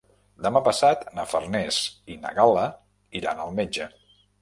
Demà 0.45 0.61
passat 0.67 1.03
na 1.19 1.27
Farners 1.35 1.79
i 2.15 2.19
na 2.25 2.35
Gal·la 2.41 2.67
iran 3.25 3.47
al 3.49 3.59
metge. 3.63 3.93